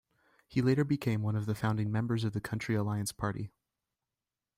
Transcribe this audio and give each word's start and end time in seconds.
He 0.47 0.63
later 0.63 0.83
became 0.83 1.21
one 1.21 1.35
of 1.35 1.45
the 1.45 1.53
founding 1.53 1.91
members 1.91 2.23
of 2.23 2.33
the 2.33 2.41
Country 2.41 2.73
Alliance 2.73 3.11
party. 3.11 3.51